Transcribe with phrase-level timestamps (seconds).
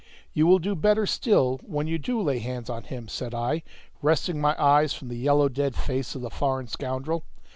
[0.33, 3.61] "You will do better still when you do lay hands on him," said I,
[4.01, 7.23] wresting my eyes from the yellow dead face of the foreign scoundrel.